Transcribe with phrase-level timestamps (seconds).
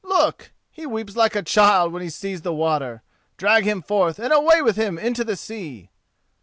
[0.03, 0.51] Look!
[0.71, 3.03] he weeps like a child when he sees the water.
[3.37, 5.91] Drag him forth and away with him into the sea!"